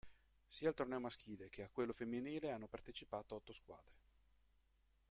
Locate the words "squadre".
3.53-3.93